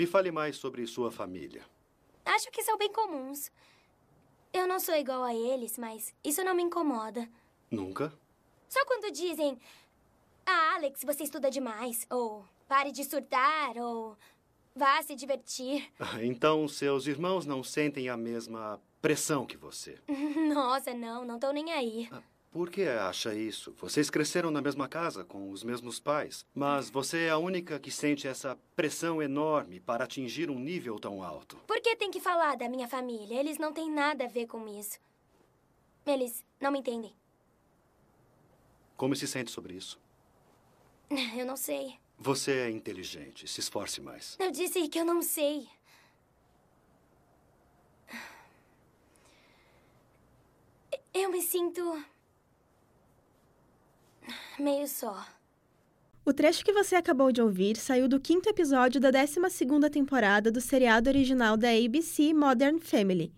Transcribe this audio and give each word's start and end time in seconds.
Me 0.00 0.06
fale 0.06 0.30
mais 0.32 0.56
sobre 0.56 0.86
sua 0.86 1.10
família. 1.10 1.62
Acho 2.24 2.50
que 2.50 2.62
são 2.62 2.78
bem 2.78 2.90
comuns. 2.90 3.52
Eu 4.50 4.66
não 4.66 4.80
sou 4.80 4.94
igual 4.94 5.22
a 5.22 5.34
eles, 5.34 5.76
mas 5.76 6.14
isso 6.24 6.42
não 6.42 6.54
me 6.54 6.62
incomoda. 6.62 7.28
Nunca? 7.70 8.10
Só 8.66 8.82
quando 8.86 9.12
dizem: 9.12 9.60
Ah, 10.46 10.76
Alex, 10.76 11.02
você 11.04 11.24
estuda 11.24 11.50
demais. 11.50 12.06
Ou 12.08 12.46
pare 12.66 12.92
de 12.92 13.04
surtar. 13.04 13.76
Ou 13.76 14.16
vá 14.74 15.02
se 15.02 15.14
divertir. 15.14 15.92
Então 16.22 16.66
seus 16.66 17.06
irmãos 17.06 17.44
não 17.44 17.62
sentem 17.62 18.08
a 18.08 18.16
mesma 18.16 18.80
pressão 19.02 19.44
que 19.44 19.58
você. 19.58 19.98
Nossa, 20.54 20.94
não, 20.94 21.26
não 21.26 21.34
estão 21.34 21.52
nem 21.52 21.72
aí. 21.72 22.08
Ah, 22.10 22.22
por 22.50 22.68
que 22.70 22.82
acha 22.82 23.34
isso? 23.34 23.72
Vocês 23.78 24.10
cresceram 24.10 24.50
na 24.50 24.60
mesma 24.60 24.88
casa, 24.88 25.24
com 25.24 25.50
os 25.50 25.62
mesmos 25.62 26.00
pais. 26.00 26.44
Mas 26.54 26.90
você 26.90 27.26
é 27.26 27.30
a 27.30 27.38
única 27.38 27.78
que 27.78 27.90
sente 27.90 28.26
essa 28.26 28.58
pressão 28.74 29.22
enorme 29.22 29.78
para 29.78 30.04
atingir 30.04 30.50
um 30.50 30.58
nível 30.58 30.98
tão 30.98 31.22
alto. 31.22 31.56
Por 31.66 31.80
que 31.80 31.94
tem 31.96 32.10
que 32.10 32.20
falar 32.20 32.56
da 32.56 32.68
minha 32.68 32.88
família? 32.88 33.38
Eles 33.38 33.58
não 33.58 33.72
têm 33.72 33.90
nada 33.90 34.24
a 34.24 34.28
ver 34.28 34.46
com 34.46 34.66
isso. 34.66 34.98
Eles 36.04 36.44
não 36.60 36.72
me 36.72 36.80
entendem. 36.80 37.14
Como 38.96 39.14
se 39.14 39.26
sente 39.26 39.50
sobre 39.50 39.74
isso? 39.74 39.98
Eu 41.36 41.46
não 41.46 41.56
sei. 41.56 41.98
Você 42.18 42.52
é 42.52 42.70
inteligente. 42.70 43.48
Se 43.48 43.60
esforce 43.60 44.00
mais. 44.00 44.36
Eu 44.38 44.50
disse 44.50 44.86
que 44.88 44.98
eu 44.98 45.06
não 45.06 45.22
sei. 45.22 45.66
Eu 51.14 51.30
me 51.30 51.40
sinto 51.40 52.04
meio 54.60 54.86
só. 54.86 55.26
O 56.24 56.32
trecho 56.32 56.64
que 56.64 56.72
você 56.72 56.94
acabou 56.94 57.32
de 57.32 57.40
ouvir 57.40 57.76
saiu 57.76 58.06
do 58.06 58.20
quinto 58.20 58.48
episódio 58.48 59.00
da 59.00 59.10
12 59.10 59.40
temporada 59.90 60.52
do 60.52 60.60
seriado 60.60 61.08
original 61.08 61.56
da 61.56 61.70
ABC 61.70 62.32
Modern 62.34 62.78
Family. 62.78 63.32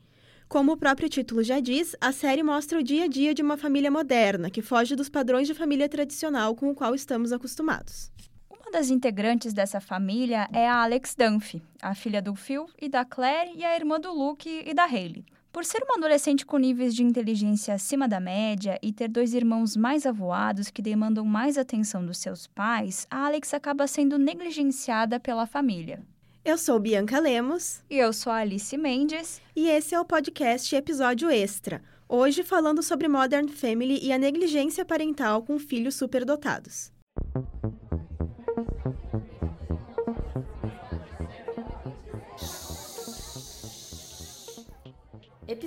Como 0.48 0.72
o 0.72 0.76
próprio 0.76 1.08
título 1.08 1.42
já 1.42 1.60
diz, 1.60 1.96
a 2.00 2.12
série 2.12 2.42
mostra 2.42 2.78
o 2.78 2.82
dia 2.82 3.04
a 3.04 3.06
dia 3.06 3.32
de 3.32 3.40
uma 3.40 3.56
família 3.56 3.90
moderna, 3.90 4.50
que 4.50 4.60
foge 4.60 4.94
dos 4.94 5.08
padrões 5.08 5.46
de 5.46 5.54
família 5.54 5.88
tradicional 5.88 6.54
com 6.54 6.70
o 6.70 6.74
qual 6.74 6.94
estamos 6.94 7.32
acostumados. 7.32 8.12
Uma 8.50 8.70
das 8.70 8.90
integrantes 8.90 9.54
dessa 9.54 9.80
família 9.80 10.46
é 10.52 10.68
a 10.68 10.82
Alex 10.82 11.14
Dunphy, 11.14 11.62
a 11.80 11.94
filha 11.94 12.20
do 12.20 12.34
Phil 12.34 12.66
e 12.78 12.88
da 12.88 13.04
Claire 13.04 13.52
e 13.56 13.64
a 13.64 13.74
irmã 13.74 13.98
do 13.98 14.12
Luke 14.12 14.62
e 14.66 14.74
da 14.74 14.84
Hayley. 14.84 15.24
Por 15.52 15.66
ser 15.66 15.82
uma 15.82 15.96
adolescente 15.96 16.46
com 16.46 16.56
níveis 16.56 16.94
de 16.94 17.04
inteligência 17.04 17.74
acima 17.74 18.08
da 18.08 18.18
média 18.18 18.78
e 18.82 18.90
ter 18.90 19.06
dois 19.06 19.34
irmãos 19.34 19.76
mais 19.76 20.06
avoados 20.06 20.70
que 20.70 20.80
demandam 20.80 21.26
mais 21.26 21.58
atenção 21.58 22.06
dos 22.06 22.16
seus 22.16 22.46
pais, 22.46 23.06
a 23.10 23.26
Alex 23.26 23.52
acaba 23.52 23.86
sendo 23.86 24.18
negligenciada 24.18 25.20
pela 25.20 25.46
família. 25.46 26.00
Eu 26.42 26.56
sou 26.56 26.80
Bianca 26.80 27.20
Lemos. 27.20 27.82
E 27.90 27.98
eu 27.98 28.14
sou 28.14 28.32
a 28.32 28.36
Alice 28.36 28.74
Mendes. 28.78 29.42
E 29.54 29.68
esse 29.68 29.94
é 29.94 30.00
o 30.00 30.06
podcast 30.06 30.74
Episódio 30.74 31.28
Extra. 31.30 31.82
Hoje 32.08 32.42
falando 32.42 32.82
sobre 32.82 33.06
Modern 33.06 33.46
Family 33.48 34.00
e 34.02 34.10
a 34.10 34.16
negligência 34.16 34.86
parental 34.86 35.42
com 35.42 35.58
filhos 35.58 35.96
superdotados. 35.96 36.90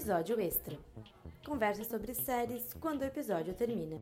Episódio 0.06 0.40
extra. 0.40 0.78
Conversa 1.44 1.84
sobre 1.84 2.14
séries 2.14 2.76
quando 2.80 3.02
o 3.02 3.06
episódio 3.06 3.56
termina. 3.56 4.00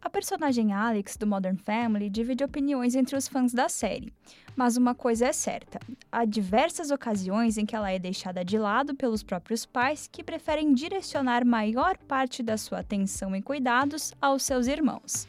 A 0.00 0.10
personagem 0.10 0.72
Alex 0.72 1.16
do 1.16 1.24
Modern 1.24 1.56
Family 1.56 2.10
divide 2.10 2.42
opiniões 2.42 2.96
entre 2.96 3.14
os 3.14 3.28
fãs 3.28 3.52
da 3.52 3.68
série. 3.68 4.12
Mas 4.56 4.76
uma 4.76 4.92
coisa 4.92 5.26
é 5.26 5.32
certa: 5.32 5.78
há 6.10 6.24
diversas 6.24 6.90
ocasiões 6.90 7.56
em 7.56 7.64
que 7.64 7.76
ela 7.76 7.92
é 7.92 7.98
deixada 8.00 8.44
de 8.44 8.58
lado 8.58 8.96
pelos 8.96 9.22
próprios 9.22 9.64
pais 9.64 10.08
que 10.10 10.24
preferem 10.24 10.74
direcionar 10.74 11.44
maior 11.44 11.96
parte 11.96 12.42
da 12.42 12.58
sua 12.58 12.80
atenção 12.80 13.36
e 13.36 13.40
cuidados 13.40 14.12
aos 14.20 14.42
seus 14.42 14.66
irmãos. 14.66 15.28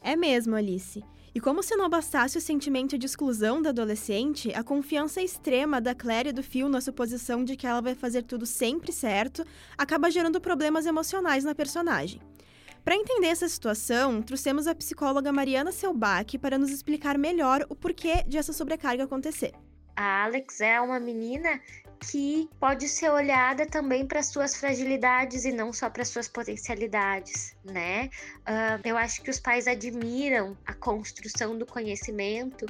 É 0.00 0.14
mesmo, 0.14 0.54
Alice. 0.54 1.02
E 1.34 1.40
como 1.40 1.62
se 1.62 1.74
não 1.76 1.88
bastasse 1.88 2.36
o 2.36 2.40
sentimento 2.42 2.98
de 2.98 3.06
exclusão 3.06 3.62
da 3.62 3.70
adolescente, 3.70 4.52
a 4.54 4.62
confiança 4.62 5.22
extrema 5.22 5.80
da 5.80 5.94
Claire 5.94 6.28
e 6.28 6.32
do 6.32 6.42
Phil 6.42 6.68
na 6.68 6.78
suposição 6.78 7.42
de 7.42 7.56
que 7.56 7.66
ela 7.66 7.80
vai 7.80 7.94
fazer 7.94 8.22
tudo 8.22 8.44
sempre 8.44 8.92
certo 8.92 9.42
acaba 9.78 10.10
gerando 10.10 10.42
problemas 10.42 10.84
emocionais 10.84 11.42
na 11.42 11.54
personagem. 11.54 12.20
Para 12.84 12.96
entender 12.96 13.28
essa 13.28 13.48
situação, 13.48 14.20
trouxemos 14.20 14.66
a 14.66 14.74
psicóloga 14.74 15.32
Mariana 15.32 15.72
Selbach 15.72 16.36
para 16.36 16.58
nos 16.58 16.70
explicar 16.70 17.16
melhor 17.16 17.64
o 17.70 17.74
porquê 17.74 18.24
de 18.26 18.36
essa 18.36 18.52
sobrecarga 18.52 19.04
acontecer. 19.04 19.52
A 19.96 20.24
Alex 20.24 20.60
é 20.60 20.80
uma 20.80 21.00
menina 21.00 21.60
que 22.10 22.48
pode 22.58 22.88
ser 22.88 23.10
olhada 23.10 23.64
também 23.64 24.06
para 24.06 24.22
suas 24.22 24.56
fragilidades 24.56 25.44
e 25.44 25.52
não 25.52 25.72
só 25.72 25.88
para 25.88 26.04
suas 26.04 26.28
potencialidades, 26.28 27.54
né? 27.64 28.10
Uh, 28.40 28.80
eu 28.84 28.96
acho 28.96 29.22
que 29.22 29.30
os 29.30 29.38
pais 29.38 29.68
admiram 29.68 30.56
a 30.66 30.74
construção 30.74 31.56
do 31.56 31.64
conhecimento 31.64 32.66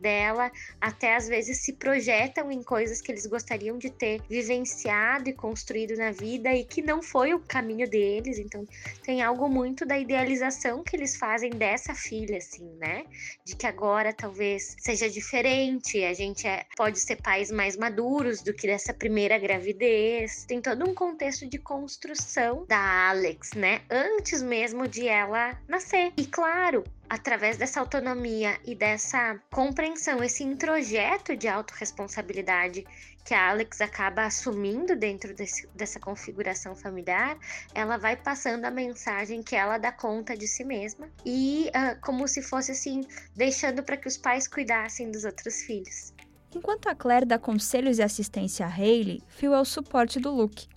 dela, 0.00 0.50
até 0.80 1.16
às 1.16 1.28
vezes 1.28 1.58
se 1.58 1.72
projetam 1.72 2.50
em 2.50 2.62
coisas 2.62 3.00
que 3.00 3.10
eles 3.10 3.26
gostariam 3.26 3.78
de 3.78 3.90
ter 3.90 4.20
vivenciado 4.28 5.28
e 5.28 5.32
construído 5.32 5.96
na 5.96 6.10
vida 6.10 6.52
e 6.52 6.64
que 6.64 6.82
não 6.82 7.02
foi 7.02 7.34
o 7.34 7.40
caminho 7.40 7.88
deles. 7.88 8.38
Então, 8.38 8.66
tem 9.02 9.22
algo 9.22 9.48
muito 9.48 9.84
da 9.84 9.98
idealização 9.98 10.82
que 10.82 10.96
eles 10.96 11.16
fazem 11.16 11.50
dessa 11.50 11.94
filha, 11.94 12.38
assim, 12.38 12.68
né? 12.78 13.04
De 13.44 13.56
que 13.56 13.66
agora 13.66 14.12
talvez 14.12 14.76
seja 14.78 15.08
diferente, 15.08 16.02
a 16.04 16.14
gente 16.14 16.46
é, 16.46 16.64
pode 16.76 16.98
ser 16.98 17.16
pais 17.16 17.50
mais 17.50 17.76
maduros 17.76 18.42
do 18.42 18.52
que 18.52 18.66
dessa 18.66 18.92
primeira 18.92 19.38
gravidez. 19.38 20.44
Tem 20.44 20.60
todo 20.60 20.88
um 20.88 20.94
contexto 20.94 21.48
de 21.48 21.58
construção 21.58 22.64
da 22.66 23.08
Alex, 23.10 23.52
né? 23.54 23.82
Antes 23.90 24.42
mesmo 24.42 24.86
de 24.86 25.06
ela 25.08 25.58
nascer. 25.68 26.12
E 26.16 26.26
claro, 26.26 26.84
através 27.08 27.56
dessa 27.56 27.80
autonomia 27.80 28.58
e 28.64 28.74
dessa 28.74 29.40
compreensão, 29.50 30.22
esse 30.22 30.42
introjeto 30.42 31.36
de 31.36 31.48
autorresponsabilidade 31.48 32.86
que 33.24 33.34
a 33.34 33.50
Alex 33.50 33.80
acaba 33.80 34.24
assumindo 34.24 34.94
dentro 34.94 35.34
desse, 35.34 35.68
dessa 35.74 35.98
configuração 35.98 36.76
familiar, 36.76 37.36
ela 37.74 37.96
vai 37.96 38.16
passando 38.16 38.64
a 38.64 38.70
mensagem 38.70 39.42
que 39.42 39.56
ela 39.56 39.78
dá 39.78 39.90
conta 39.90 40.36
de 40.36 40.46
si 40.46 40.62
mesma 40.62 41.08
e 41.24 41.68
uh, 41.70 42.00
como 42.00 42.28
se 42.28 42.40
fosse 42.40 42.70
assim, 42.70 43.00
deixando 43.34 43.82
para 43.82 43.96
que 43.96 44.06
os 44.06 44.16
pais 44.16 44.46
cuidassem 44.46 45.10
dos 45.10 45.24
outros 45.24 45.62
filhos. 45.62 46.14
Enquanto 46.54 46.88
a 46.88 46.94
Claire 46.94 47.26
dá 47.26 47.38
conselhos 47.38 47.98
e 47.98 48.02
assistência 48.02 48.64
a 48.64 48.68
Hayley, 48.68 49.22
Phil 49.28 49.52
é 49.52 49.60
o 49.60 49.64
suporte 49.64 50.20
do 50.20 50.30
Luke. 50.30 50.68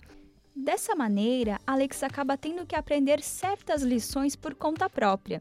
Dessa 0.54 0.94
maneira, 0.96 1.58
Alex 1.64 2.02
acaba 2.02 2.36
tendo 2.36 2.66
que 2.66 2.74
aprender 2.74 3.22
certas 3.22 3.82
lições 3.82 4.34
por 4.34 4.54
conta 4.54 4.90
própria. 4.90 5.40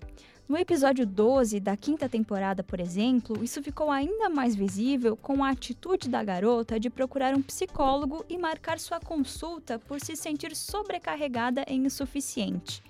No 0.49 0.57
episódio 0.57 1.05
12 1.05 1.59
da 1.59 1.77
quinta 1.77 2.09
temporada, 2.09 2.63
por 2.63 2.79
exemplo, 2.79 3.43
isso 3.43 3.61
ficou 3.61 3.91
ainda 3.91 4.29
mais 4.29 4.55
visível 4.55 5.15
com 5.15 5.43
a 5.43 5.51
atitude 5.51 6.09
da 6.09 6.23
garota 6.23 6.79
de 6.79 6.89
procurar 6.89 7.35
um 7.35 7.41
psicólogo 7.43 8.25
e 8.27 8.35
marcar 8.35 8.79
sua 8.79 8.99
consulta 8.99 9.77
por 9.77 10.01
se 10.01 10.15
sentir 10.15 10.55
sobrecarregada 10.55 11.63
e 11.69 11.75
insuficiente. 11.75 12.81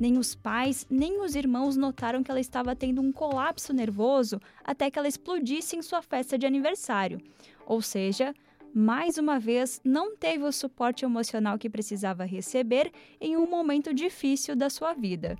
Nem 0.00 0.16
os 0.16 0.34
pais, 0.34 0.86
nem 0.88 1.20
os 1.20 1.34
irmãos 1.34 1.76
notaram 1.76 2.22
que 2.22 2.30
ela 2.30 2.40
estava 2.40 2.74
tendo 2.74 3.02
um 3.02 3.12
colapso 3.12 3.74
nervoso 3.74 4.40
até 4.64 4.90
que 4.90 4.98
ela 4.98 5.06
explodisse 5.06 5.76
em 5.76 5.82
sua 5.82 6.00
festa 6.00 6.38
de 6.38 6.46
aniversário. 6.46 7.20
Ou 7.66 7.82
seja, 7.82 8.34
mais 8.72 9.18
uma 9.18 9.38
vez, 9.38 9.82
não 9.84 10.16
teve 10.16 10.44
o 10.44 10.50
suporte 10.50 11.04
emocional 11.04 11.58
que 11.58 11.68
precisava 11.68 12.24
receber 12.24 12.90
em 13.20 13.36
um 13.36 13.46
momento 13.46 13.92
difícil 13.92 14.56
da 14.56 14.70
sua 14.70 14.94
vida. 14.94 15.36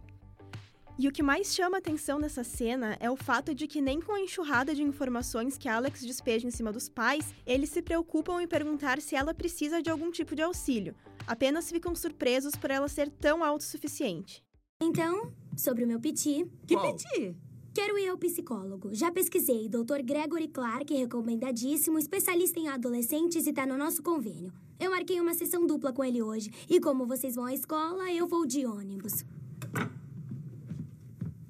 E 0.99 1.09
o 1.09 1.13
que 1.13 1.23
mais 1.23 1.55
chama 1.55 1.79
atenção 1.79 2.19
nessa 2.19 2.45
cena 2.45 2.97
é 3.01 3.11
o 3.11 3.17
fato 3.17 3.55
de 3.55 3.67
que 3.67 3.81
nem 3.81 4.01
com 4.01 4.13
a 4.13 4.21
enxurrada 4.21 4.75
de 4.75 4.83
informações 4.83 5.57
que 5.57 5.69
Alex 5.69 6.03
despeja 6.03 6.47
em 6.47 6.51
cima 6.51 6.71
dos 6.71 6.89
pais, 6.89 7.35
eles 7.47 7.71
se 7.71 7.81
preocupam 7.81 8.43
em 8.43 8.47
perguntar 8.47 9.01
se 9.01 9.17
ela 9.17 9.33
precisa 9.33 9.81
de 9.81 9.89
algum 9.89 10.11
tipo 10.11 10.37
de 10.37 10.43
auxílio. 10.43 10.95
Apenas 11.27 11.71
ficam 11.71 11.95
surpresos 11.95 12.55
por 12.55 12.71
ela 12.71 12.89
ser 12.89 13.09
tão 13.11 13.43
autossuficiente. 13.43 14.45
Então, 14.83 15.33
sobre 15.57 15.85
o 15.85 15.87
meu 15.87 15.99
piti. 15.99 16.47
Que 16.67 16.75
Qual? 16.75 16.95
piti? 16.95 17.37
Quero 17.75 17.99
ir 17.99 18.09
ao 18.09 18.19
psicólogo. 18.19 18.95
Já 18.95 19.11
pesquisei. 19.11 19.67
Dr. 19.67 20.03
Gregory 20.05 20.49
Clark, 20.49 20.93
recomendadíssimo, 20.93 21.99
especialista 21.99 22.61
em 22.61 22.69
adolescentes 22.69 23.47
e 23.47 23.53
tá 23.53 23.65
no 23.65 23.79
nosso 23.79 24.03
convênio. 24.03 24.53
Eu 24.79 24.91
marquei 24.91 25.19
uma 25.19 25.33
sessão 25.33 25.67
dupla 25.67 25.91
com 25.91 26.05
ele 26.05 26.21
hoje. 26.21 26.51
E 26.69 26.79
como 26.79 27.07
vocês 27.07 27.35
vão 27.35 27.47
à 27.47 27.55
escola, 27.55 28.13
eu 28.13 28.27
vou 28.27 28.45
de 28.45 28.67
ônibus. 28.67 29.25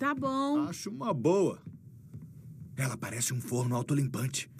Tá 0.03 0.17
bom. 0.17 0.65
Acho 0.65 0.91
uma 0.91 1.15
boa. 1.15 1.61
Ela 2.77 2.97
parece 2.97 3.33
um 3.33 3.41
forno 3.41 3.77
autolimpante. 3.77 4.51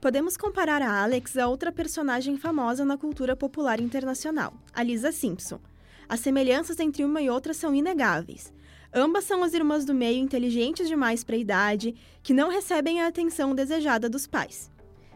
Podemos 0.00 0.38
comparar 0.38 0.80
a 0.80 1.02
Alex 1.02 1.36
a 1.36 1.46
outra 1.46 1.70
personagem 1.70 2.38
famosa 2.38 2.82
na 2.82 2.96
cultura 2.96 3.36
popular 3.36 3.78
internacional, 3.78 4.54
a 4.72 4.82
Lisa 4.82 5.12
Simpson. 5.12 5.60
As 6.08 6.20
semelhanças 6.20 6.80
entre 6.80 7.04
uma 7.04 7.20
e 7.20 7.28
outra 7.28 7.52
são 7.52 7.74
inegáveis. 7.74 8.50
Ambas 8.90 9.24
são 9.24 9.42
as 9.42 9.52
irmãs 9.52 9.84
do 9.84 9.92
meio 9.92 10.18
inteligentes 10.18 10.88
demais 10.88 11.22
para 11.22 11.36
a 11.36 11.38
idade, 11.38 11.94
que 12.22 12.32
não 12.32 12.48
recebem 12.48 13.02
a 13.02 13.06
atenção 13.06 13.54
desejada 13.54 14.08
dos 14.08 14.26
pais. 14.26 14.71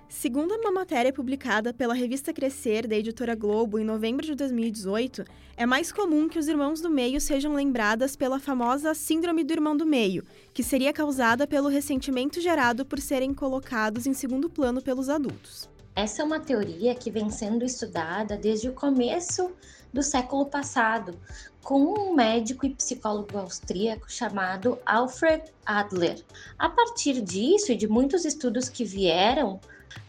Segundo 0.08 0.54
uma 0.54 0.70
matéria 0.70 1.12
publicada 1.12 1.74
pela 1.74 1.92
revista 1.92 2.32
Crescer, 2.32 2.86
da 2.86 2.94
editora 2.94 3.34
Globo, 3.34 3.78
em 3.78 3.84
novembro 3.84 4.24
de 4.24 4.36
2018, 4.36 5.24
é 5.56 5.66
mais 5.66 5.90
comum 5.90 6.28
que 6.28 6.38
os 6.38 6.46
irmãos 6.46 6.80
do 6.80 6.88
meio 6.88 7.20
sejam 7.20 7.52
lembradas 7.54 8.14
pela 8.14 8.38
famosa 8.38 8.94
Síndrome 8.94 9.42
do 9.42 9.52
Irmão 9.52 9.76
do 9.76 9.84
Meio, 9.84 10.24
que 10.54 10.62
seria 10.62 10.92
causada 10.92 11.46
pelo 11.46 11.68
ressentimento 11.68 12.40
gerado 12.40 12.86
por 12.86 13.00
serem 13.00 13.34
colocados 13.34 14.06
em 14.06 14.14
segundo 14.14 14.48
plano 14.48 14.80
pelos 14.80 15.08
adultos. 15.08 15.68
Essa 15.94 16.22
é 16.22 16.24
uma 16.24 16.38
teoria 16.38 16.94
que 16.94 17.10
vem 17.10 17.28
sendo 17.30 17.64
estudada 17.64 18.36
desde 18.36 18.68
o 18.68 18.74
começo 18.74 19.50
do 19.92 20.02
século 20.02 20.46
passado, 20.46 21.18
com 21.62 21.82
um 21.82 22.14
médico 22.14 22.64
e 22.64 22.70
psicólogo 22.70 23.36
austríaco 23.36 24.04
chamado 24.12 24.78
Alfred 24.86 25.42
Adler. 25.64 26.22
A 26.58 26.68
partir 26.68 27.20
disso 27.22 27.72
e 27.72 27.76
de 27.76 27.88
muitos 27.88 28.24
estudos 28.24 28.68
que 28.68 28.84
vieram, 28.84 29.58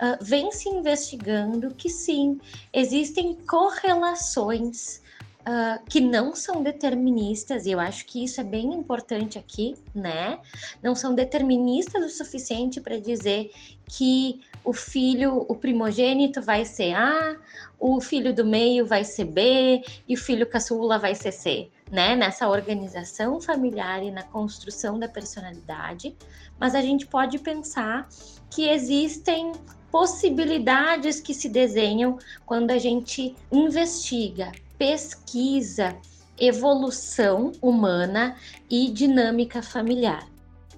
uh, 0.01 0.23
vem 0.23 0.51
se 0.51 0.69
investigando 0.69 1.73
que 1.73 1.89
sim, 1.89 2.39
existem 2.73 3.35
correlações 3.35 5.01
uh, 5.47 5.83
que 5.89 6.01
não 6.01 6.35
são 6.35 6.61
deterministas, 6.61 7.65
e 7.65 7.71
eu 7.71 7.79
acho 7.79 8.05
que 8.05 8.23
isso 8.23 8.41
é 8.41 8.43
bem 8.43 8.73
importante 8.73 9.39
aqui, 9.39 9.75
né? 9.95 10.39
Não 10.83 10.93
são 10.93 11.15
deterministas 11.15 12.05
o 12.05 12.09
suficiente 12.09 12.81
para 12.81 12.99
dizer 12.99 13.51
que 13.85 14.41
o 14.63 14.73
filho, 14.73 15.45
o 15.47 15.55
primogênito 15.55 16.41
vai 16.41 16.65
ser 16.65 16.93
A, 16.93 17.37
o 17.79 18.01
filho 18.01 18.33
do 18.33 18.45
meio 18.45 18.85
vai 18.85 19.03
ser 19.03 19.25
B 19.25 19.81
e 20.07 20.15
o 20.15 20.17
filho 20.17 20.45
caçula 20.45 20.99
vai 20.99 21.15
ser 21.15 21.31
C, 21.31 21.69
né? 21.89 22.15
Nessa 22.15 22.49
organização 22.49 23.39
familiar 23.39 24.03
e 24.03 24.11
na 24.11 24.23
construção 24.23 24.99
da 24.99 25.07
personalidade, 25.07 26.15
mas 26.59 26.75
a 26.75 26.81
gente 26.81 27.07
pode 27.07 27.39
pensar 27.39 28.07
que 28.49 28.67
existem 28.67 29.53
possibilidades 29.91 31.19
que 31.19 31.33
se 31.33 31.49
desenham 31.49 32.17
quando 32.45 32.71
a 32.71 32.77
gente 32.77 33.35
investiga 33.51 34.51
pesquisa, 34.77 35.95
evolução 36.39 37.51
humana 37.61 38.35
e 38.69 38.89
dinâmica 38.91 39.61
familiar. 39.61 40.27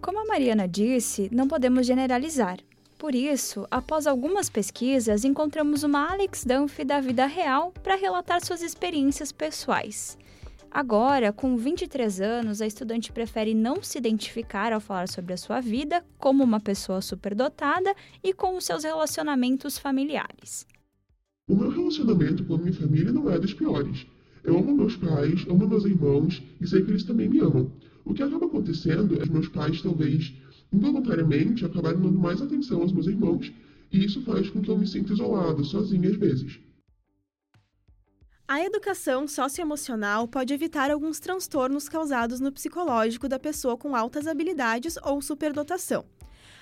Como 0.02 0.20
a 0.20 0.26
Mariana 0.26 0.68
disse, 0.68 1.30
não 1.32 1.48
podemos 1.48 1.86
generalizar. 1.86 2.60
Por 2.98 3.16
isso, 3.16 3.66
após 3.72 4.08
algumas 4.08 4.50
pesquisas, 4.50 5.24
encontramos 5.24 5.84
uma 5.84 6.12
Alex 6.12 6.44
Dunphy 6.44 6.84
da 6.84 7.00
vida 7.00 7.26
real 7.26 7.74
para 7.84 7.96
relatar 7.96 8.46
suas 8.46 8.62
experiências 8.62 9.32
pessoais. 9.32 10.18
Agora, 10.72 11.34
com 11.34 11.58
23 11.58 12.22
anos, 12.22 12.62
a 12.62 12.68
estudante 12.68 13.12
prefere 13.12 13.56
não 13.56 13.82
se 13.82 13.98
identificar 13.98 14.72
ao 14.72 14.80
falar 14.80 15.10
sobre 15.10 15.34
a 15.34 15.38
sua 15.38 15.60
vida 15.60 16.06
como 16.20 16.44
uma 16.44 16.60
pessoa 16.60 17.02
superdotada 17.02 17.94
e 18.24 18.34
com 18.34 18.56
os 18.56 18.66
seus 18.66 18.84
relacionamentos 18.84 19.80
familiares. 19.80 20.68
O 21.50 21.56
meu 21.56 21.70
relacionamento 21.70 22.46
com 22.46 22.54
a 22.54 22.58
minha 22.60 22.74
família 22.74 23.12
não 23.12 23.28
é 23.32 23.40
dos 23.40 23.54
piores. 23.54 24.06
Eu 24.44 24.60
amo 24.60 24.76
meus 24.76 24.96
pais, 24.96 25.44
amo 25.50 25.68
meus 25.68 25.86
irmãos 25.86 26.44
e 26.62 26.68
sei 26.68 26.84
que 26.84 26.92
eles 26.92 27.04
também 27.04 27.28
me 27.28 27.40
amam. 27.40 27.72
O 28.06 28.14
que 28.14 28.22
acaba 28.22 28.46
acontecendo 28.46 29.16
é 29.16 29.26
que 29.26 29.32
meus 29.32 29.48
pais, 29.48 29.82
talvez 29.82 30.34
involuntariamente, 30.72 31.66
acabarem 31.66 32.00
dando 32.00 32.20
mais 32.20 32.42
atenção 32.42 32.82
aos 32.82 32.92
meus 32.92 33.08
irmãos, 33.08 33.52
e 33.92 34.06
isso 34.06 34.22
faz 34.22 34.50
com 34.52 34.62
que 34.62 34.70
eu 34.70 34.78
me 34.78 34.86
sinta 34.86 35.14
isolado, 35.14 35.66
sozinho 35.66 36.08
às 36.08 36.16
vezes. 36.16 36.60
A 38.52 38.60
educação 38.66 39.28
socioemocional 39.28 40.28
pode 40.28 40.52
evitar 40.52 40.90
alguns 40.90 41.20
transtornos 41.20 41.88
causados 41.88 42.40
no 42.40 42.52
psicológico 42.52 43.30
da 43.30 43.38
pessoa 43.38 43.78
com 43.78 43.96
altas 43.96 44.26
habilidades 44.26 44.98
ou 45.04 45.22
superdotação. 45.22 46.04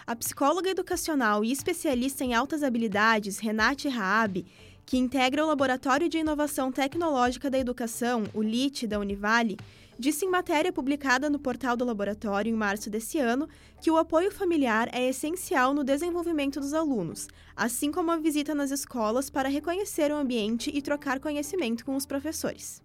A 0.06 0.14
psicóloga 0.14 0.70
educacional 0.70 1.46
e 1.46 1.52
especialista 1.54 2.26
em 2.26 2.34
altas 2.34 2.62
habilidades, 2.62 3.40
Renate 3.40 3.88
Raab, 3.88 4.46
que 4.86 4.98
integra 4.98 5.42
o 5.46 5.48
Laboratório 5.48 6.10
de 6.10 6.18
Inovação 6.18 6.74
Tecnológica 6.74 7.50
da 7.50 7.58
Educação, 7.58 8.26
o 8.34 8.42
LIT, 8.42 8.86
da 8.86 9.00
Univale, 9.00 9.56
disse 10.00 10.26
em 10.26 10.30
matéria 10.30 10.72
publicada 10.72 11.30
no 11.30 11.40
portal 11.40 11.76
do 11.76 11.86
laboratório 11.86 12.52
em 12.52 12.56
março 12.56 12.90
desse 12.90 13.18
ano 13.18 13.48
que 13.82 13.90
o 13.90 13.98
apoio 13.98 14.32
familiar 14.32 14.90
é 14.94 15.10
essencial 15.10 15.74
no 15.74 15.84
desenvolvimento 15.84 16.60
dos 16.60 16.74
alunos, 16.74 17.28
assim 17.56 17.92
como 17.92 18.12
a 18.12 18.18
visita 18.18 18.54
nas 18.54 18.72
escolas 18.72 19.30
para 19.30 19.50
reconhecer 19.50 20.12
o 20.12 20.16
ambiente 20.16 20.72
e 20.74 20.82
trocar 20.82 21.20
conhecimento 21.20 21.84
com 21.84 21.96
os 21.96 22.06
professores. 22.06 22.82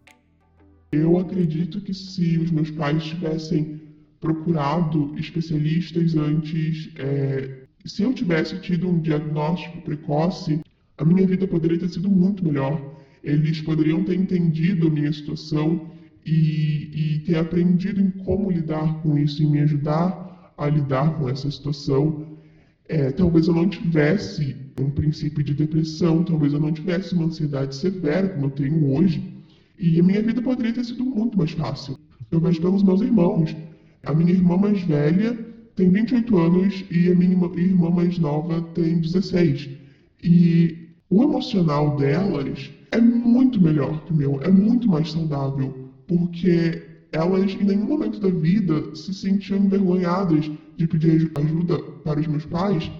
Eu 0.90 1.18
acredito 1.18 1.80
que 1.80 1.94
se 1.94 2.38
os 2.38 2.50
meus 2.50 2.70
pais 2.70 3.04
tivessem 3.04 3.80
procurado 4.20 5.14
especialistas 5.18 6.14
antes, 6.14 6.90
é, 6.96 7.64
se 7.84 8.02
eu 8.02 8.12
tivesse 8.12 8.60
tido 8.60 8.88
um 8.88 9.00
diagnóstico 9.00 9.82
precoce, 9.82 10.60
a 10.96 11.04
minha 11.04 11.26
vida 11.26 11.48
poderia 11.48 11.78
ter 11.78 11.88
sido 11.88 12.08
muito 12.08 12.44
melhor. 12.44 12.80
Eles 13.24 13.60
poderiam 13.60 14.04
ter 14.04 14.14
entendido 14.14 14.86
a 14.86 14.90
minha 14.90 15.12
situação 15.12 15.91
e, 16.24 17.16
e 17.16 17.18
ter 17.20 17.36
aprendido 17.36 18.00
em 18.00 18.10
como 18.10 18.50
lidar 18.50 19.02
com 19.02 19.18
isso 19.18 19.42
e 19.42 19.46
me 19.46 19.60
ajudar 19.60 20.52
a 20.56 20.68
lidar 20.68 21.18
com 21.18 21.28
essa 21.28 21.50
situação. 21.50 22.26
É, 22.88 23.10
talvez 23.10 23.48
eu 23.48 23.54
não 23.54 23.68
tivesse 23.68 24.56
um 24.80 24.90
princípio 24.90 25.42
de 25.42 25.54
depressão, 25.54 26.24
talvez 26.24 26.52
eu 26.52 26.60
não 26.60 26.72
tivesse 26.72 27.14
uma 27.14 27.26
ansiedade 27.26 27.74
severa 27.74 28.28
como 28.28 28.46
eu 28.46 28.50
tenho 28.50 28.92
hoje, 28.92 29.32
e 29.78 29.98
a 29.98 30.02
minha 30.02 30.22
vida 30.22 30.40
poderia 30.40 30.72
ter 30.72 30.84
sido 30.84 31.04
muito 31.04 31.36
mais 31.38 31.52
fácil. 31.52 31.98
Eu 32.30 32.40
vejo 32.40 32.60
pelos 32.60 32.82
meus 32.82 33.00
irmãos. 33.00 33.54
A 34.04 34.14
minha 34.14 34.32
irmã 34.32 34.56
mais 34.56 34.82
velha 34.82 35.38
tem 35.76 35.90
28 35.90 36.38
anos 36.38 36.84
e 36.90 37.10
a 37.10 37.14
minha 37.14 37.32
irmã 37.32 37.90
mais 37.90 38.18
nova 38.18 38.62
tem 38.74 39.00
16. 39.00 39.70
E 40.22 40.88
o 41.10 41.22
emocional 41.22 41.96
delas 41.96 42.70
é 42.90 43.00
muito 43.00 43.60
melhor 43.60 44.04
que 44.04 44.12
o 44.12 44.16
meu, 44.16 44.40
é 44.42 44.50
muito 44.50 44.88
mais 44.88 45.10
saudável, 45.10 45.81
porque 46.12 47.08
elas 47.10 47.54
em 47.54 47.64
nenhum 47.64 47.86
momento 47.86 48.20
da 48.20 48.28
vida 48.28 48.94
se 48.94 49.14
sentiam 49.14 49.64
envergonhadas 49.64 50.50
de 50.76 50.86
pedir 50.86 51.30
ajuda 51.34 51.78
para 52.04 52.20
os 52.20 52.26
meus 52.26 52.44
pais, 52.44 52.92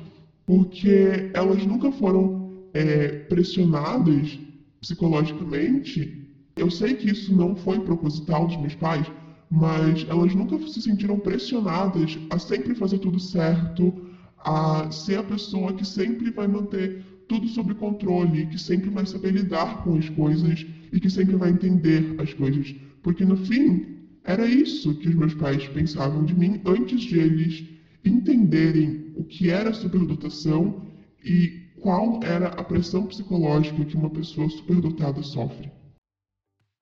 porque 0.47 1.31
elas 1.35 1.65
nunca 1.67 1.93
foram 1.93 2.71
é, 2.73 3.09
pressionadas 3.29 4.41
psicologicamente. 4.81 6.11
Eu 6.57 6.71
sei 6.71 6.95
que 6.95 7.11
isso 7.11 7.37
não 7.37 7.55
foi 7.55 7.81
proposital 7.81 8.47
dos 8.47 8.57
meus 8.57 8.75
pais, 8.75 9.07
mas 9.51 10.07
elas 10.09 10.35
nunca 10.35 10.59
se 10.67 10.81
sentiram 10.81 11.19
pressionadas 11.19 12.19
a 12.31 12.39
sempre 12.39 12.75
fazer 12.75 12.99
tudo 12.99 13.21
certo, 13.21 13.93
a 14.39 14.91
ser 14.91 15.19
a 15.19 15.23
pessoa 15.23 15.75
que 15.75 15.85
sempre 15.85 16.31
vai 16.31 16.49
manter 16.49 17.05
tudo 17.29 17.47
sob 17.49 17.75
controle, 17.75 18.47
que 18.47 18.59
sempre 18.59 18.89
vai 18.91 19.05
saber 19.05 19.33
lidar 19.33 19.83
com 19.83 19.97
as 19.97 20.09
coisas 20.09 20.67
e 20.91 20.99
que 20.99 21.11
sempre 21.11 21.37
vai 21.37 21.51
entender 21.51 22.15
as 22.19 22.33
coisas. 22.33 22.75
Porque 23.03 23.25
no 23.25 23.37
fim, 23.37 23.93
era 24.25 24.47
isso 24.47 24.95
que 24.99 25.09
os 25.09 25.15
meus 25.15 25.35
pais 25.35 25.67
pensavam 25.69 26.25
de 26.25 26.35
mim 26.35 26.61
antes 26.65 27.01
de 27.01 27.19
eles 27.19 27.65
entenderem 28.05 29.13
o 29.17 29.25
que 29.25 29.51
era 29.51 29.73
superdotação 29.73 30.87
e 31.25 31.63
qual 31.81 32.23
era 32.23 32.49
a 32.49 32.65
pressão 32.65 33.07
psicológica 33.07 33.85
que 33.85 33.97
uma 33.97 34.11
pessoa 34.11 34.49
superdotada 34.49 35.23
sofre. 35.23 35.71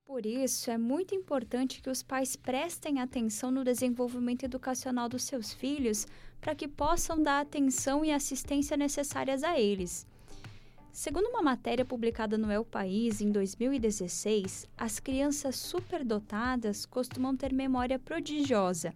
Por 0.05 0.27
isso, 0.27 0.71
é 0.71 0.77
muito 0.77 1.15
importante 1.15 1.81
que 1.81 1.89
os 1.89 2.03
pais 2.03 2.37
prestem 2.37 3.01
atenção 3.01 3.51
no 3.51 3.65
desenvolvimento 3.65 4.43
educacional 4.43 5.09
dos 5.09 5.23
seus 5.23 5.55
filhos 5.55 6.07
para 6.41 6.55
que 6.55 6.69
possam 6.69 7.23
dar 7.23 7.41
atenção 7.41 8.05
e 8.05 8.13
assistência 8.13 8.77
necessárias 8.77 9.43
a 9.43 9.59
eles. 9.59 10.07
Segundo 10.93 11.29
uma 11.29 11.41
matéria 11.41 11.85
publicada 11.85 12.37
no 12.37 12.51
El 12.51 12.65
País 12.65 13.21
em 13.21 13.31
2016, 13.31 14.67
as 14.77 14.99
crianças 14.99 15.55
superdotadas 15.55 16.85
costumam 16.85 17.37
ter 17.37 17.53
memória 17.53 17.97
prodigiosa, 17.97 18.93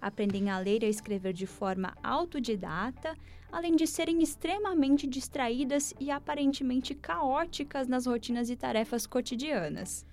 aprendem 0.00 0.50
a 0.50 0.58
ler 0.58 0.84
e 0.84 0.86
a 0.86 0.88
escrever 0.88 1.32
de 1.32 1.46
forma 1.46 1.96
autodidata, 2.00 3.16
além 3.50 3.74
de 3.74 3.88
serem 3.88 4.22
extremamente 4.22 5.04
distraídas 5.04 5.92
e 5.98 6.12
aparentemente 6.12 6.94
caóticas 6.94 7.88
nas 7.88 8.06
rotinas 8.06 8.48
e 8.48 8.54
tarefas 8.54 9.04
cotidianas. 9.04 10.06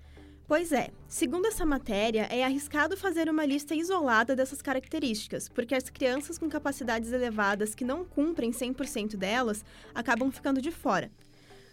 Pois 0.50 0.72
é, 0.72 0.90
segundo 1.08 1.46
essa 1.46 1.64
matéria, 1.64 2.24
é 2.24 2.44
arriscado 2.44 2.98
fazer 2.98 3.30
uma 3.30 3.46
lista 3.46 3.76
isolada 3.76 4.36
dessas 4.36 4.64
características, 4.64 5.48
porque 5.48 5.76
as 5.76 5.92
crianças 5.92 6.40
com 6.40 6.50
capacidades 6.50 7.12
elevadas 7.12 7.76
que 7.76 7.86
não 7.86 8.04
cumprem 8.04 8.50
100% 8.50 9.16
delas 9.16 9.64
acabam 9.94 10.32
ficando 10.32 10.60
de 10.60 10.72
fora. 10.72 11.12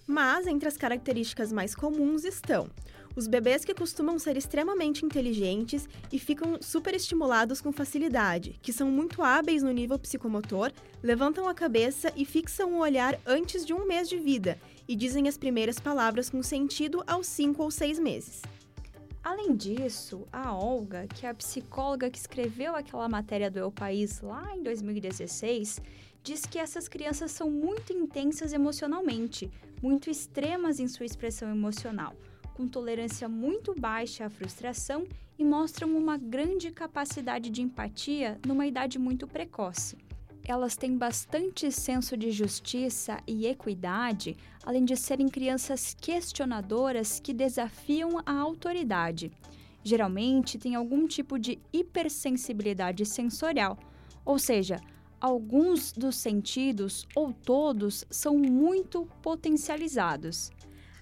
Mas 0.06 0.46
entre 0.46 0.68
as 0.68 0.76
características 0.76 1.50
mais 1.50 1.74
comuns 1.74 2.22
estão 2.22 2.68
os 3.16 3.26
bebês 3.26 3.64
que 3.64 3.72
costumam 3.72 4.18
ser 4.18 4.36
extremamente 4.36 5.06
inteligentes 5.06 5.88
e 6.12 6.18
ficam 6.18 6.58
superestimulados 6.60 7.62
com 7.62 7.72
facilidade, 7.72 8.58
que 8.60 8.74
são 8.74 8.90
muito 8.90 9.22
hábeis 9.22 9.62
no 9.62 9.72
nível 9.72 9.98
psicomotor, 9.98 10.70
levantam 11.02 11.48
a 11.48 11.54
cabeça 11.54 12.12
e 12.14 12.26
fixam 12.26 12.74
o 12.74 12.80
olhar 12.80 13.18
antes 13.24 13.64
de 13.64 13.72
um 13.72 13.86
mês 13.86 14.06
de 14.06 14.18
vida 14.18 14.60
e 14.86 14.94
dizem 14.94 15.28
as 15.28 15.38
primeiras 15.38 15.80
palavras 15.80 16.28
com 16.28 16.42
sentido 16.42 17.02
aos 17.06 17.26
5 17.26 17.62
ou 17.62 17.70
6 17.70 17.98
meses. 17.98 18.42
Além 19.28 19.56
disso, 19.56 20.24
a 20.32 20.54
Olga, 20.54 21.08
que 21.08 21.26
é 21.26 21.28
a 21.28 21.34
psicóloga 21.34 22.08
que 22.08 22.16
escreveu 22.16 22.76
aquela 22.76 23.08
matéria 23.08 23.50
do 23.50 23.58
El 23.58 23.72
País 23.72 24.20
lá 24.20 24.56
em 24.56 24.62
2016, 24.62 25.82
diz 26.22 26.46
que 26.46 26.60
essas 26.60 26.86
crianças 26.86 27.32
são 27.32 27.50
muito 27.50 27.92
intensas 27.92 28.52
emocionalmente, 28.52 29.50
muito 29.82 30.08
extremas 30.08 30.78
em 30.78 30.86
sua 30.86 31.04
expressão 31.06 31.50
emocional, 31.50 32.14
com 32.54 32.68
tolerância 32.68 33.28
muito 33.28 33.74
baixa 33.74 34.26
à 34.26 34.30
frustração 34.30 35.04
e 35.36 35.44
mostram 35.44 35.96
uma 35.96 36.16
grande 36.16 36.70
capacidade 36.70 37.50
de 37.50 37.62
empatia 37.62 38.38
numa 38.46 38.64
idade 38.64 38.96
muito 38.96 39.26
precoce 39.26 40.05
elas 40.46 40.76
têm 40.76 40.96
bastante 40.96 41.72
senso 41.72 42.16
de 42.16 42.30
justiça 42.30 43.18
e 43.26 43.46
equidade, 43.46 44.36
além 44.64 44.84
de 44.84 44.96
serem 44.96 45.28
crianças 45.28 45.94
questionadoras 46.00 47.18
que 47.18 47.34
desafiam 47.34 48.22
a 48.24 48.32
autoridade. 48.32 49.32
Geralmente 49.82 50.58
têm 50.58 50.76
algum 50.76 51.06
tipo 51.06 51.38
de 51.38 51.58
hipersensibilidade 51.72 53.04
sensorial, 53.04 53.76
ou 54.24 54.38
seja, 54.38 54.80
alguns 55.20 55.92
dos 55.92 56.16
sentidos 56.16 57.06
ou 57.14 57.32
todos 57.32 58.04
são 58.08 58.38
muito 58.38 59.08
potencializados. 59.20 60.50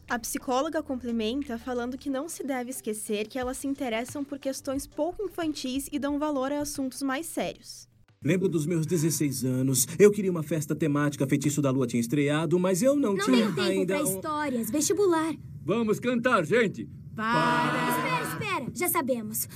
A 0.08 0.18
psicóloga 0.18 0.82
complementa 0.82 1.58
falando 1.58 1.98
que 1.98 2.10
não 2.10 2.28
se 2.28 2.44
deve 2.44 2.70
esquecer 2.70 3.26
que 3.26 3.38
elas 3.38 3.58
se 3.58 3.66
interessam 3.66 4.22
por 4.22 4.38
questões 4.38 4.86
pouco 4.86 5.22
infantis 5.22 5.88
e 5.90 5.98
dão 5.98 6.18
valor 6.18 6.52
a 6.52 6.60
assuntos 6.60 7.02
mais 7.02 7.26
sérios. 7.26 7.88
Lembro 8.24 8.48
dos 8.48 8.64
meus 8.66 8.86
16 8.86 9.44
anos. 9.44 9.86
Eu 9.98 10.10
queria 10.10 10.30
uma 10.30 10.42
festa 10.42 10.74
temática, 10.74 11.26
Feitiço 11.26 11.60
da 11.60 11.70
Lua 11.70 11.86
tinha 11.86 12.00
estreado, 12.00 12.58
mas 12.58 12.80
eu 12.82 12.96
não, 12.96 13.14
Não 13.14 13.24
tinha 13.24 13.36
tenho 13.36 13.48
tempo 13.54 13.60
ainda. 13.60 13.98
pra 14.00 14.02
histórias. 14.10 14.70
Vestibular. 14.70 15.34
Vamos 15.64 16.00
cantar, 16.00 16.44
gente. 16.44 16.88
Espera, 17.10 18.28
espera. 18.32 18.66
Já 18.74 18.88
sabemos. 18.88 19.46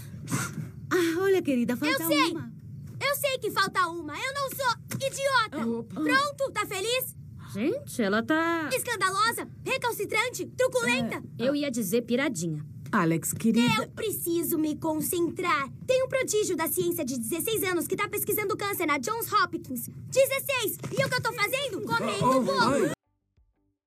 Ah, 0.91 1.21
olha, 1.21 1.41
querida, 1.43 1.77
falta 1.77 2.03
Eu 2.03 2.07
sei. 2.09 2.31
uma. 2.33 2.53
Eu 3.01 3.15
sei 3.17 3.39
que 3.39 3.51
falta 3.51 3.87
uma. 3.89 4.13
Eu 4.15 4.35
não 4.35 4.51
sou 4.51 4.75
idiota. 4.97 5.85
Pronto? 5.95 6.53
Tá 6.53 6.67
feliz? 6.67 7.17
Gente, 7.55 8.03
ela 8.03 8.23
tá... 8.23 8.69
Escandalosa? 8.73 9.49
Recalcitrante? 9.65 10.45
Truculenta? 10.57 11.23
Eu 11.39 11.55
ia 11.55 11.71
dizer 11.71 12.03
piradinha. 12.03 12.65
Alex, 12.91 13.33
querida... 13.33 13.83
Eu 13.83 13.89
preciso 13.91 14.59
me 14.59 14.77
concentrar. 14.77 15.69
Tem 15.87 16.03
um 16.03 16.09
prodígio 16.09 16.57
da 16.57 16.67
ciência 16.69 17.05
de 17.05 17.19
16 17.19 17.63
anos 17.65 17.87
que 17.87 17.97
tá 17.97 18.09
pesquisando 18.09 18.57
câncer 18.57 18.87
na 18.87 18.99
Johns 18.99 19.31
Hopkins. 19.33 19.89
16! 19.89 20.79
E 20.99 21.05
o 21.05 21.09
que 21.09 21.15
eu 21.15 21.23
tô 21.23 21.33
fazendo? 21.33 21.83
Comendo 21.83 22.41
bolo. 22.41 22.91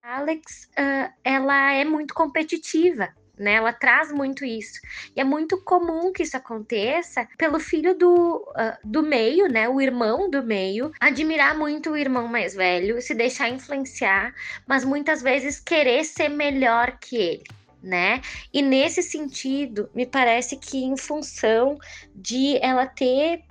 Alex, 0.04 0.70
ah, 0.78 1.12
ela 1.24 1.74
é 1.74 1.86
muito 1.86 2.14
competitiva, 2.14 3.10
né? 3.38 3.54
Ela 3.54 3.74
traz 3.74 4.12
muito 4.12 4.46
isso. 4.46 4.80
E 5.16 5.22
é 5.22 5.24
muito 5.24 5.62
comum 5.64 6.12
que 6.12 6.24
isso 6.24 6.38
aconteça 6.38 7.28
pelo 7.38 7.60
filho 7.60 7.98
do, 7.98 8.46
ah, 8.56 8.78
do 8.84 9.02
meio, 9.02 9.48
né? 9.48 9.68
O 9.68 9.82
irmão 9.82 10.30
do 10.30 10.44
meio, 10.44 10.92
admirar 11.00 11.58
muito 11.58 11.92
o 11.92 11.98
irmão 11.98 12.28
mais 12.28 12.54
velho, 12.54 13.02
se 13.02 13.16
deixar 13.16 13.50
influenciar, 13.50 14.34
mas 14.68 14.86
muitas 14.86 15.22
vezes 15.22 15.60
querer 15.60 16.04
ser 16.04 16.30
melhor 16.30 16.98
que 17.00 17.16
ele. 17.16 17.44
Né? 17.82 18.22
E 18.54 18.62
nesse 18.62 19.02
sentido, 19.02 19.90
me 19.96 20.06
parece 20.06 20.56
que 20.56 20.84
em 20.84 20.96
função 20.96 21.80
de 22.14 22.58
ela 22.58 22.86
ter 22.86 23.44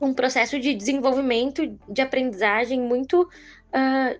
um 0.00 0.12
processo 0.12 0.58
de 0.58 0.74
desenvolvimento 0.74 1.66
de 1.88 2.02
aprendizagem 2.02 2.80
muito 2.80 3.28
ah, 3.72 4.14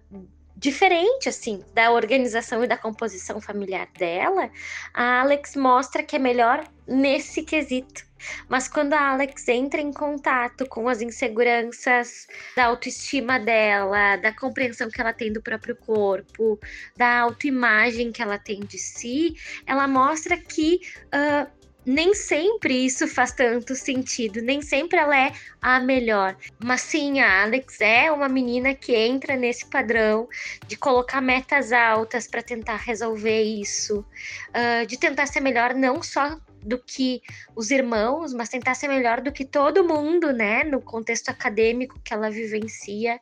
diferente 0.61 1.27
assim 1.27 1.65
da 1.75 1.91
organização 1.91 2.63
e 2.63 2.67
da 2.67 2.77
composição 2.77 3.41
familiar 3.41 3.89
dela, 3.99 4.51
a 4.93 5.23
Alex 5.23 5.57
mostra 5.57 6.03
que 6.03 6.15
é 6.15 6.19
melhor 6.19 6.63
nesse 6.87 7.43
quesito. 7.43 8.05
Mas 8.47 8.69
quando 8.69 8.93
a 8.93 9.13
Alex 9.13 9.49
entra 9.49 9.81
em 9.81 9.91
contato 9.91 10.67
com 10.67 10.87
as 10.87 11.01
inseguranças 11.01 12.27
da 12.55 12.67
autoestima 12.67 13.41
dela, 13.41 14.17
da 14.17 14.35
compreensão 14.35 14.91
que 14.91 15.01
ela 15.01 15.15
tem 15.15 15.33
do 15.33 15.41
próprio 15.41 15.75
corpo, 15.75 16.61
da 16.95 17.21
autoimagem 17.21 18.13
que 18.13 18.21
ela 18.21 18.39
tem 18.39 18.61
de 18.61 18.77
si, 18.77 19.35
ela 19.67 19.89
mostra 19.89 20.37
que 20.37 20.81
ah, 21.11 21.47
nem 21.85 22.15
sempre 22.15 22.87
isso 22.87 23.09
faz 23.09 23.33
tanto 23.33 23.75
sentido, 23.75 24.43
nem 24.43 24.61
sempre 24.61 24.99
ela 24.99 25.17
é 25.17 25.33
a 25.61 25.81
melhor. 25.81 26.37
Mas 26.63 26.83
sim, 26.83 27.21
a 27.21 27.43
Alex 27.43 27.81
é 27.81 28.11
uma 28.13 28.29
menina 28.29 28.75
que 28.75 28.95
entra 28.95 29.37
nesse 29.37 29.67
padrão 29.67 30.29
de 30.67 30.77
colocar 30.77 31.21
metas 31.21 31.73
altas 31.73 32.27
para 32.27 32.43
tentar 32.43 32.77
resolver 32.77 33.43
isso, 33.43 34.05
ah, 34.53 34.85
de 34.85 34.99
tentar 34.99 35.27
ser 35.27 35.41
melhor 35.41 35.75
não 35.75 36.03
só 36.03 36.39
do 36.63 36.79
que 36.79 37.23
os 37.57 37.71
irmãos, 37.71 38.33
mas 38.35 38.49
tentar 38.49 38.75
ser 38.75 38.89
melhor 38.89 39.21
do 39.21 39.33
que 39.33 39.45
todo 39.45 39.83
mundo, 39.83 40.33
né, 40.33 40.63
no 40.65 40.81
contexto 40.81 41.31
acadêmico 41.31 41.99
que 42.05 42.13
ela 42.13 42.31
vivencia. 42.31 43.19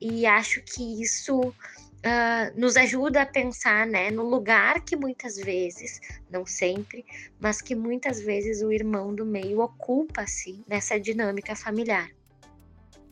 E 0.00 0.26
acho 0.26 0.60
que 0.62 1.02
isso 1.02 1.54
ah, 2.04 2.52
nos 2.54 2.76
ajuda 2.76 3.22
a 3.22 3.26
pensar, 3.26 3.86
né, 3.86 4.10
no 4.10 4.28
lugar 4.28 4.84
que 4.84 4.94
muitas 4.94 5.36
vezes, 5.36 6.00
não 6.30 6.44
sempre, 6.44 7.04
mas 7.40 7.62
que 7.62 7.74
muitas 7.74 8.20
vezes 8.20 8.62
o 8.62 8.70
irmão 8.70 9.14
do 9.14 9.24
meio 9.24 9.60
ocupa-se 9.60 10.62
nessa 10.68 11.00
dinâmica 11.00 11.56
familiar. 11.56 12.10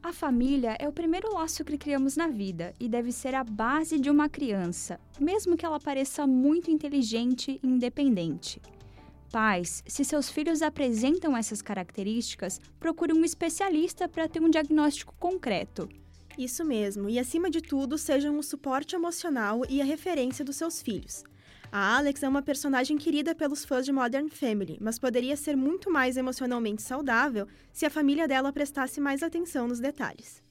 A 0.02 0.12
família 0.12 0.76
é 0.80 0.88
o 0.88 0.92
primeiro 0.92 1.32
laço 1.32 1.64
que 1.64 1.78
criamos 1.78 2.16
na 2.16 2.26
vida 2.26 2.75
e 2.78 2.88
deve 2.88 3.12
ser 3.12 3.34
a 3.34 3.44
base 3.44 3.99
de 3.99 4.11
uma 4.11 4.28
criança, 4.28 5.00
mesmo 5.18 5.56
que 5.56 5.64
ela 5.64 5.78
pareça 5.78 6.26
muito 6.26 6.70
inteligente 6.70 7.61
e 7.62 7.66
independente. 7.66 8.61
Pais, 9.30 9.82
se 9.87 10.04
seus 10.04 10.28
filhos 10.28 10.61
apresentam 10.61 11.34
essas 11.34 11.62
características, 11.62 12.61
procure 12.78 13.14
um 13.14 13.25
especialista 13.25 14.06
para 14.06 14.28
ter 14.28 14.42
um 14.42 14.50
diagnóstico 14.50 15.14
concreto. 15.18 15.88
Isso 16.38 16.64
mesmo, 16.64 17.08
e 17.08 17.18
acima 17.18 17.50
de 17.50 17.60
tudo, 17.60 17.98
sejam 17.98 18.38
o 18.38 18.42
suporte 18.42 18.94
emocional 18.94 19.62
e 19.68 19.80
a 19.80 19.84
referência 19.84 20.44
dos 20.44 20.56
seus 20.56 20.80
filhos. 20.80 21.24
A 21.70 21.96
Alex 21.96 22.22
é 22.22 22.28
uma 22.28 22.42
personagem 22.42 22.98
querida 22.98 23.34
pelos 23.34 23.64
fãs 23.64 23.86
de 23.86 23.92
Modern 23.92 24.28
Family, 24.28 24.76
mas 24.80 24.98
poderia 24.98 25.36
ser 25.36 25.56
muito 25.56 25.90
mais 25.90 26.16
emocionalmente 26.16 26.82
saudável 26.82 27.46
se 27.72 27.86
a 27.86 27.90
família 27.90 28.28
dela 28.28 28.52
prestasse 28.52 29.00
mais 29.00 29.22
atenção 29.22 29.66
nos 29.66 29.80
detalhes. 29.80 30.42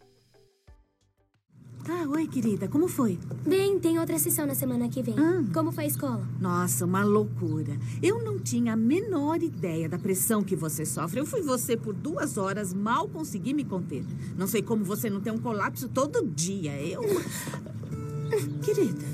Ah, 1.90 2.08
oi, 2.08 2.28
querida, 2.28 2.68
como 2.68 2.88
foi? 2.88 3.18
Bem, 3.46 3.80
tem 3.80 3.98
outra 3.98 4.18
sessão 4.20 4.46
na 4.46 4.54
semana 4.54 4.88
que 4.88 5.02
vem. 5.02 5.16
Ah. 5.18 5.44
Como 5.52 5.72
foi 5.72 5.86
a 5.86 5.88
escola? 5.88 6.22
Nossa, 6.40 6.86
uma 6.86 7.04
loucura. 7.04 7.76
Eu 8.02 8.24
não 8.24 8.38
tinha 8.38 8.74
a 8.74 8.76
menor 8.76 9.42
ideia 9.42 9.90
da 9.90 9.98
pressão 9.98 10.44
que 10.44 10.56
você 10.56 10.86
sofre. 10.86 11.20
Eu 11.20 11.26
fui 11.26 11.42
você 11.42 11.76
por 11.76 11.94
duas 11.94 12.38
horas, 12.38 12.74
mal 12.74 13.08
consegui 13.08 13.54
me 13.54 13.64
conter. 13.66 14.04
Não 14.38 14.46
sei 14.46 14.62
como 14.62 14.84
você 14.86 15.10
não 15.10 15.22
tem 15.22 15.34
um 15.34 15.40
colapso 15.40 15.90
todo 15.90 16.26
dia. 16.28 16.80
Eu. 16.82 17.02
Querida. 18.62 19.06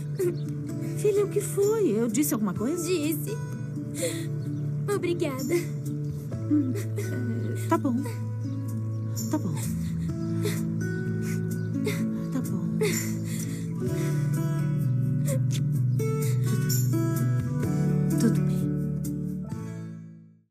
Filha, 0.98 1.26
o 1.26 1.30
que 1.30 1.40
foi? 1.40 1.88
Eu 1.90 2.08
disse 2.08 2.34
alguma 2.34 2.54
coisa? 2.54 2.84
Disse. 2.86 3.38
Obrigada. 4.94 5.56
Bom. 6.50 6.74
Tá 7.70 7.78
bom. 7.78 7.96
Tá 9.32 9.38
bom. 9.38 9.56